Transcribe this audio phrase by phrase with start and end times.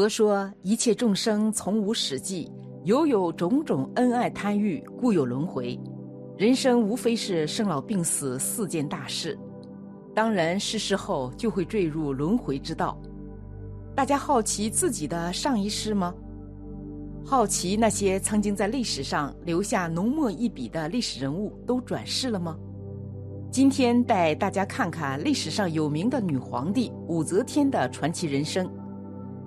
[0.00, 2.50] 佛说：“一切众生从无始际，
[2.84, 5.78] 犹有种种恩爱贪欲，故有轮回。
[6.38, 9.38] 人生无非是生老病死四件大事。
[10.14, 12.98] 当人逝世后，就会坠入轮回之道。
[13.94, 16.14] 大家好奇自己的上一世吗？
[17.22, 22.56] 好奇那些曾经在历史上留下浓墨一笔的历史人物都转世了吗？
[23.50, 28.66] 今天带大家看看历史上有名的女皇帝武则天的传奇人生。”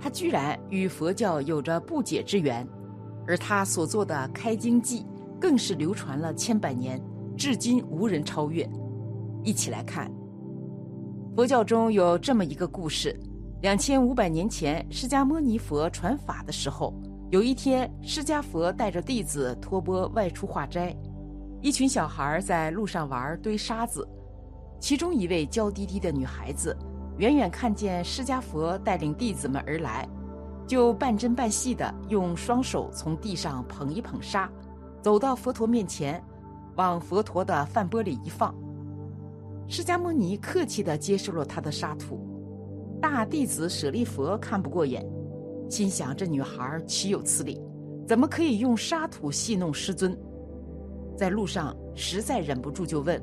[0.03, 2.67] 他居然与佛教有着不解之缘，
[3.25, 5.05] 而他所做的开经记
[5.39, 7.01] 更是流传了千百年，
[7.37, 8.69] 至今无人超越。
[9.45, 10.11] 一起来看，
[11.37, 13.17] 佛教中有这么一个故事：
[13.61, 16.93] 两千五百年前，释迦牟尼佛传法的时候，
[17.31, 20.93] 有一天，释迦佛带着弟子托钵外出化斋，
[21.61, 24.05] 一群小孩在路上玩堆沙子，
[24.81, 26.77] 其中一位娇滴滴的女孩子。
[27.17, 30.07] 远远看见释迦佛带领弟子们而来，
[30.65, 34.51] 就半真半戏的用双手从地上捧一捧沙，
[35.01, 36.23] 走到佛陀面前，
[36.75, 38.53] 往佛陀的饭钵里一放。
[39.67, 42.27] 释迦牟尼客气的接受了他的沙土。
[42.99, 45.05] 大弟子舍利佛看不过眼，
[45.69, 47.61] 心想这女孩岂有此理，
[48.07, 50.17] 怎么可以用沙土戏弄师尊？
[51.15, 53.21] 在路上实在忍不住就问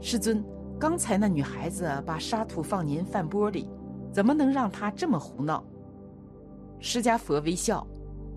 [0.00, 0.44] 师尊。
[0.80, 3.68] 刚才那女孩子把沙土放您饭钵里，
[4.10, 5.62] 怎么能让她这么胡闹？
[6.78, 7.86] 释迦佛微笑：“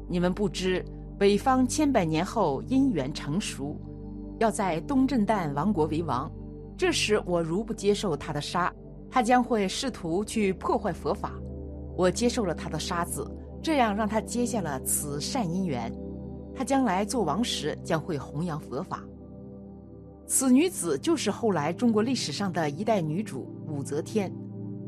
[0.10, 0.84] 你们不知，
[1.18, 3.80] 北方千百年后因缘成熟，
[4.40, 6.30] 要在东震旦王国为王。
[6.78, 8.74] 这时我如不接受他的沙，
[9.10, 11.32] 他将会试图去破坏佛法。
[11.96, 13.26] 我接受了他的沙子，
[13.62, 15.90] 这样让他结下了此善因缘。
[16.54, 19.02] 他将来做王时，将会弘扬佛法。”
[20.34, 24.34] 此女子就是后来中国历史上的一代女主武则天，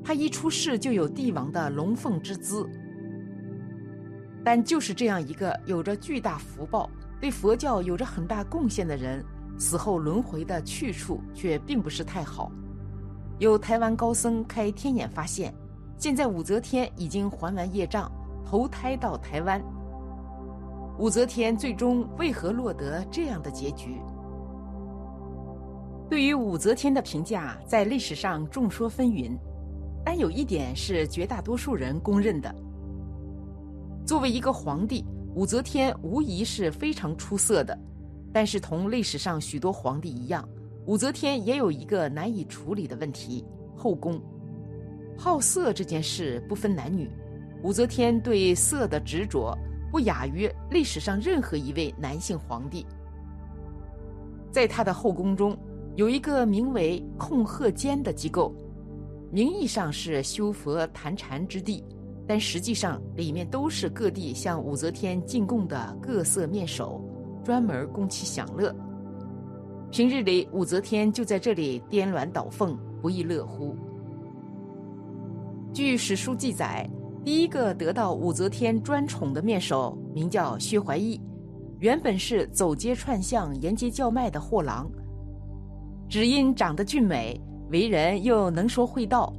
[0.03, 2.67] 她一出世就有帝王的龙凤之姿。
[4.43, 6.89] 但就是这样一个有着巨大福报、
[7.21, 9.23] 对佛教有着很大贡献的人，
[9.55, 12.51] 死后轮回的去处却并不是太好。
[13.37, 15.53] 有台湾高僧开天眼发现，
[15.95, 18.11] 现在武则天已经还完业障，
[18.43, 19.63] 投胎到台湾。
[20.97, 24.01] 武则天最终为何落得这样的结局？
[26.09, 29.35] 对于武则天的评价，在历史上众说纷纭，
[30.03, 32.53] 但有一点是绝大多数人公认的：
[34.05, 37.77] 作为一个皇帝，武则天无疑是非常出色的。
[38.31, 40.47] 但是，同历史上许多皇帝一样，
[40.85, 43.43] 武则天也有一个难以处理的问题——
[43.75, 44.21] 后宫。
[45.17, 47.09] 好色这件事不分男女，
[47.63, 49.57] 武则天对色的执着
[49.89, 52.85] 不亚于历史上任何一位男性皇帝。
[54.51, 55.57] 在她的后宫中，
[55.95, 58.53] 有一个名为控鹤监的机构，
[59.31, 61.81] 名义上是修佛谈禅之地，
[62.27, 67.01] 但实际上里面都是各地向武则天进贡的各色面首，
[67.45, 68.75] 专门供其享乐。
[69.89, 73.73] 平日里，武则天就在这里颠鸾倒凤，不亦乐乎。
[75.71, 76.89] 据史书记载，
[77.23, 81.21] 第一个得到武则天专宠的面首名叫薛怀义，
[81.79, 84.91] 原本是走街串巷、沿街叫卖的货郎。
[86.07, 87.39] 只因长得俊美，
[87.69, 89.33] 为人又能说会道，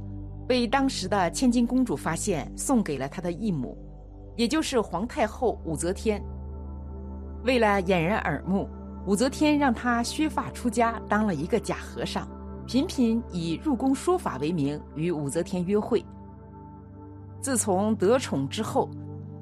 [0.47, 3.77] 被当时的千金公主发现，送给了她的义母，
[4.35, 6.21] 也就是皇太后武则天。
[7.43, 8.67] 为了掩人耳目，
[9.05, 12.27] 武则天让他削发出家，当了一个假和尚，
[12.65, 16.03] 频频以入宫说法为名与武则天约会。
[17.39, 18.89] 自从得宠之后，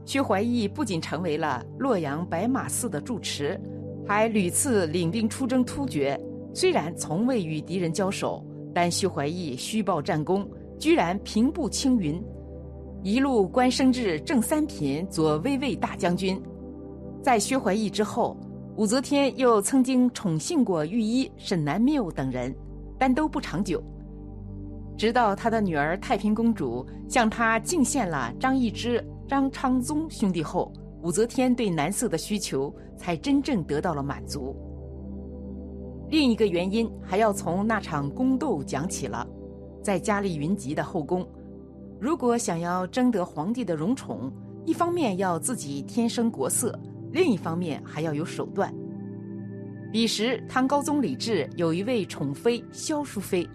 [0.06, 3.60] 薛怀义不仅成为了洛阳白马寺的住持，
[4.08, 6.20] 还屡次领兵出征突厥。
[6.56, 8.42] 虽然从未与敌人交手，
[8.74, 10.50] 但薛怀义虚报战功，
[10.80, 12.24] 居然平步青云，
[13.04, 16.42] 一路官升至正三品左卫卫大将军。
[17.22, 18.38] 在薛怀义之后，
[18.78, 22.56] 武则天又曾经宠幸过御医沈南缪等人，
[22.98, 23.84] 但都不长久。
[24.98, 34.56] 直到她的女儿太平公主向他敬献了张易之、张昌宗兄弟后，武则天对男色的需求才真正得到了满足。
[36.16, 39.28] 另一个原因还要从那场宫斗讲起了，
[39.84, 41.28] 在佳丽云集的后宫，
[42.00, 44.32] 如果想要争得皇帝的荣宠，
[44.66, 46.74] 一方面要自己天生国色，
[47.12, 48.74] 另一方面还要有手段。
[49.92, 53.46] 彼时，唐高宗李治有一位宠妃萧淑妃，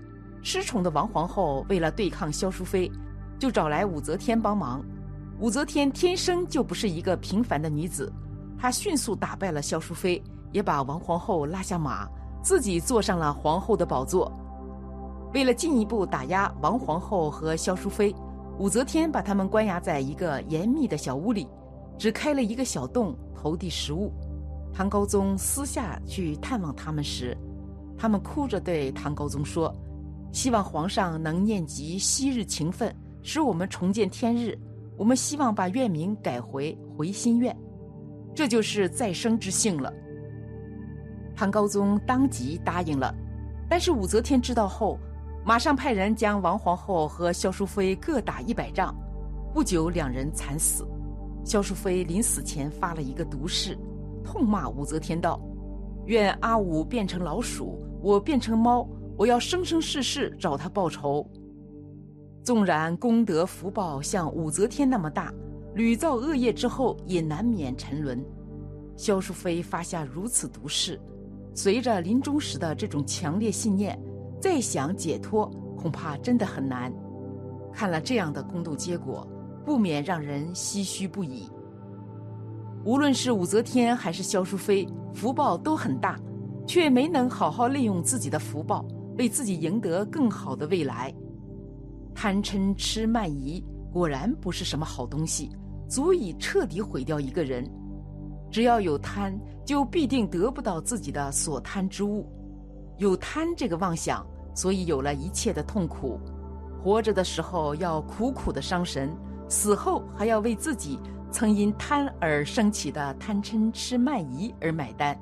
[0.43, 2.93] 失宠的王皇后为了对抗萧淑妃，
[3.39, 4.85] 就找来武则天帮忙。
[5.39, 8.13] 武则天天生就不是一个平凡的女子，
[8.59, 10.23] 她迅速打败了萧淑妃，
[10.53, 12.07] 也把王皇后拉下马。
[12.43, 14.31] 自己坐上了皇后的宝座。
[15.33, 18.15] 为了进一步打压王皇后和萧淑妃，
[18.59, 21.47] 武则天把他们关押在一个严密的小屋里，
[21.97, 24.13] 只开了一个小洞投递食物。
[24.73, 27.37] 唐高宗私下去探望他们时，
[27.97, 29.75] 他们哭着对唐高宗说
[30.33, 34.59] ：“希望皇上能念及昔日情分，使我们重见天日。
[34.97, 37.57] 我们希望把院名改回回心院，
[38.35, 39.93] 这就是再生之幸了。”
[41.41, 43.15] 唐高宗当即答应了，
[43.67, 44.99] 但是武则天知道后。
[45.43, 48.95] 马上派人将王皇后和萧淑妃各打一百仗，
[49.55, 50.87] 不久两人惨死。
[51.43, 53.75] 萧淑妃临死前发了一个毒誓，
[54.23, 55.41] 痛骂武则天道
[56.05, 58.87] ：“愿阿武变成老鼠，我变成猫，
[59.17, 61.27] 我要生生世世找他报仇。”
[62.45, 65.33] 纵然功德福报像武则天那么大，
[65.75, 68.23] 屡造恶业之后也难免沉沦。
[68.95, 71.01] 萧淑妃发下如此毒誓，
[71.63, 74.01] 随着临终时的这种强烈信念。
[74.41, 75.45] 再想解脱，
[75.77, 76.91] 恐怕真的很难。
[77.71, 79.29] 看了这样的宫斗结果，
[79.63, 81.47] 不免让人唏嘘不已。
[82.83, 86.19] 无论是武则天还是萧淑妃，福报都很大，
[86.67, 88.83] 却没能好好利用自己的福报，
[89.19, 91.13] 为自己赢得更好的未来。
[92.15, 93.63] 贪嗔痴慢疑
[93.93, 95.51] 果然不是什么好东西，
[95.91, 97.71] 足以彻底毁掉一个人。
[98.51, 102.27] 只要有贪，就必定得不到自己的所贪之物。
[102.99, 106.21] 有贪这个妄想，所以有了一切的痛苦。
[106.83, 109.15] 活着的时候要苦苦的伤神，
[109.49, 110.99] 死后还要为自己
[111.31, 115.19] 曾因贪而升起的贪嗔痴慢疑而买单。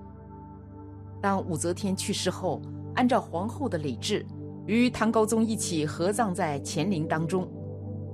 [1.21, 2.63] 当武则天去世后，
[2.95, 4.25] 按照皇后的礼制，
[4.67, 7.47] 与唐高宗一起合葬在乾陵当中。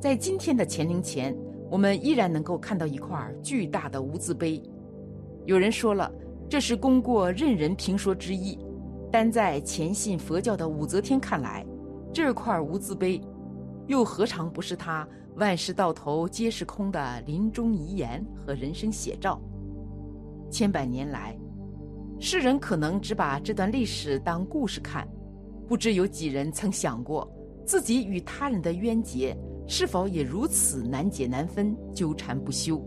[0.01, 1.37] 在今天的乾陵前，
[1.71, 4.63] 我们依然能够看到一块巨大的无字碑。
[5.47, 6.11] 有人说了，
[6.49, 8.59] 这是功过任人评说之意。
[9.13, 11.65] 但在虔信佛教的武则天看来，
[12.13, 13.21] 这块无字碑，
[13.87, 15.07] 又何尝不是他
[15.37, 19.41] 万事到头皆是空的临终遗言和人生写照？
[20.51, 21.37] 千百年来，
[22.19, 25.07] 世人可能只把这段历史当故事看，
[25.69, 27.31] 不知有几人曾想过，
[27.65, 29.37] 自己与他人的冤结
[29.69, 32.85] 是否也如此难解难分、纠缠不休？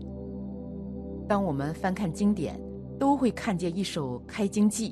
[1.28, 2.58] 当我们翻看经典，
[2.98, 4.90] 都会看见一首《开经记》。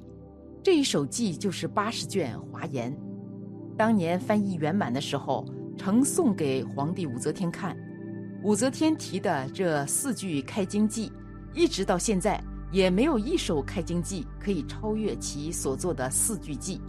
[0.62, 2.94] 这一首记就是八十卷华严，
[3.75, 5.47] 当年翻译圆满的时候，
[5.79, 7.75] 呈送给皇帝武则天看。
[8.43, 11.11] 武则天提的这四句开经记，
[11.55, 12.39] 一直到现在
[12.71, 16.82] 也没有一首开经记可以超越其所做的四句记。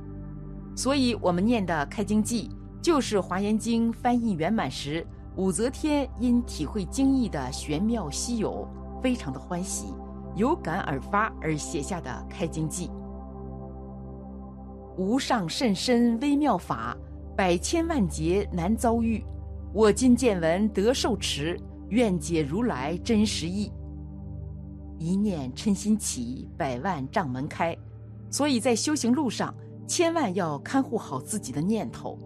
[0.75, 2.49] 所以，我们念的开经记，
[2.81, 5.07] 就是华严经翻译圆满时，
[5.37, 8.67] 武则天因体会经义的玄妙稀有，
[9.01, 9.93] 非常的欢喜，
[10.35, 12.89] 有感而发而写下的开经记。
[14.97, 16.97] 无上甚深微妙法，
[17.35, 19.23] 百千万劫难遭遇。
[19.73, 21.59] 我今见闻得受持，
[21.89, 23.71] 愿解如来真实义。
[24.97, 27.77] 一念嗔心起，百万障门开。
[28.31, 29.53] 所以在修行路上，
[29.85, 32.17] 千万要看护好自己的念头，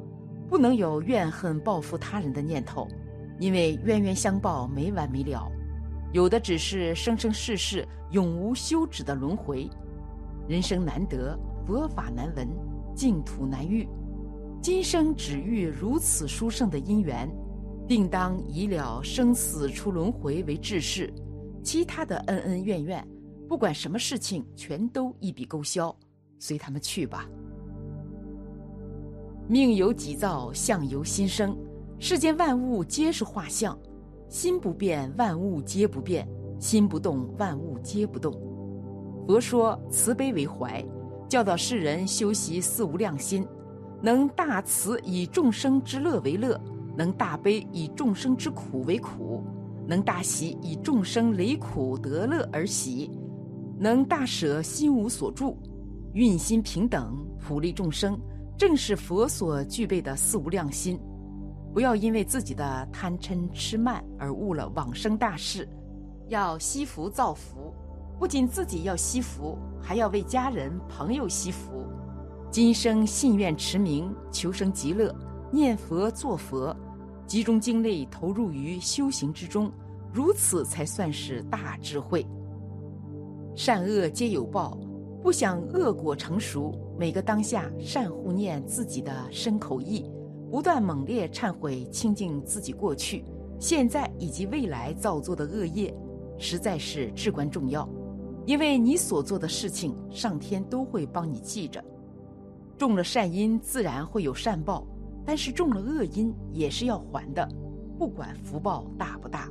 [0.47, 2.87] 不能有怨恨报复他人的念头，
[3.39, 5.51] 因为冤冤相报没完没了，
[6.11, 9.69] 有的只是生生世世永无休止的轮回。
[10.47, 11.37] 人生难得。
[11.63, 12.47] 佛法难闻，
[12.95, 13.87] 净土难遇。
[14.61, 17.31] 今生只遇如此殊胜的因缘，
[17.87, 21.13] 定当以了生死出轮回为志事。
[21.63, 23.07] 其他的恩恩怨怨，
[23.47, 25.95] 不管什么事情，全都一笔勾销，
[26.39, 27.29] 随他们去吧。
[29.47, 31.55] 命由己造，相由心生。
[31.99, 33.77] 世间万物皆是画像，
[34.31, 36.25] 心不变，万物皆不变；
[36.57, 38.31] 心不动，万物皆不动。
[39.27, 40.81] 佛说慈悲为怀。
[41.27, 43.45] 教导世人修习四无量心，
[44.01, 46.57] 能大慈以众生之乐为乐，
[46.95, 49.43] 能大悲以众生之苦为苦，
[49.85, 53.11] 能大喜以众生离苦得乐而喜，
[53.77, 55.57] 能大舍心无所住，
[56.13, 58.17] 运心平等，普利众生，
[58.57, 60.97] 正是佛所具备的四无量心。
[61.73, 65.67] 不要因为自己的贪嗔痴慢而误了往生大事，
[66.27, 67.73] 要惜福造福。
[68.19, 71.87] 不仅自己要惜福，还要为家人朋友惜福。
[72.51, 75.15] 今生信愿持名，求生极乐，
[75.49, 76.75] 念佛做佛，
[77.25, 79.71] 集中精力投入于修行之中，
[80.13, 82.25] 如此才算是大智慧。
[83.55, 84.77] 善恶皆有报，
[85.23, 90.10] 不想恶果成熟，每个当下善护念自己的身口意，
[90.51, 93.23] 不断猛烈忏悔清净自己过去
[93.57, 95.95] 现在以及未来造作的恶业
[96.37, 97.87] 实在是至关重要。
[98.45, 101.81] 因为你所做的事情上天都会帮你记着。
[102.77, 104.85] 种了善因自然会有善报
[105.23, 107.47] 但是种了恶因也是要还的
[107.97, 109.49] 不管福报大不大。